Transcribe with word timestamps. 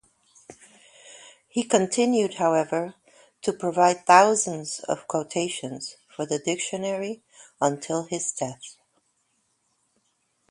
He 1.47 1.61
continued, 1.61 2.33
however, 2.33 2.95
to 3.43 3.53
provide 3.53 4.07
thousands 4.07 4.79
of 4.79 5.07
quotations 5.07 5.95
for 6.09 6.25
the 6.25 6.39
dictionary 6.39 7.21
until 7.61 8.05
his 8.05 8.31
death. 8.31 8.77